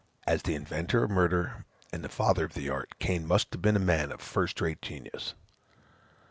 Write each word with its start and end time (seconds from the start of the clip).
As 0.25 0.41
the 0.41 0.55
inventor 0.55 1.03
of 1.03 1.11
murder, 1.11 1.63
and 1.93 2.03
the 2.03 2.09
father 2.09 2.43
of 2.43 2.55
the 2.55 2.69
art, 2.71 2.97
Cain 2.97 3.23
must 3.27 3.53
have 3.53 3.61
been 3.61 3.75
a 3.75 3.79
man 3.79 4.11
of 4.11 4.19
first 4.19 4.59
rate 4.59 4.81
genius. 4.81 5.35